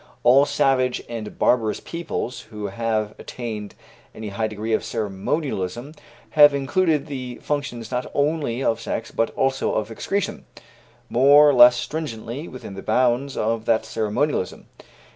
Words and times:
All 0.23 0.47
savage 0.47 1.03
and 1.07 1.37
barbarous 1.37 1.79
peoples 1.79 2.41
who 2.49 2.65
have 2.69 3.13
attained 3.19 3.75
any 4.15 4.29
high 4.29 4.47
degree 4.47 4.73
of 4.73 4.83
ceremonialism 4.83 5.93
have 6.31 6.55
included 6.55 7.05
the 7.05 7.35
functions 7.43 7.91
not 7.91 8.07
only 8.15 8.63
of 8.63 8.81
sex, 8.81 9.11
but 9.11 9.29
also 9.35 9.75
of 9.75 9.91
excretion, 9.91 10.45
more 11.07 11.47
or 11.47 11.53
less 11.53 11.75
stringently 11.75 12.47
within 12.47 12.73
the 12.73 12.81
bounds 12.81 13.37
of 13.37 13.65
that 13.65 13.85
ceremonialism. 13.85 14.65